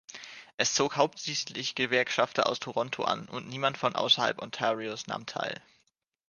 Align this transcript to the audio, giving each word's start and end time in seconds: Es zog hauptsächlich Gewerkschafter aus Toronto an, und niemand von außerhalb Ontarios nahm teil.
Es 0.57 0.73
zog 0.73 0.95
hauptsächlich 0.97 1.75
Gewerkschafter 1.75 2.49
aus 2.49 2.59
Toronto 2.59 3.03
an, 3.03 3.27
und 3.29 3.47
niemand 3.47 3.77
von 3.77 3.93
außerhalb 3.95 4.41
Ontarios 4.41 5.05
nahm 5.05 5.27
teil. 5.27 5.61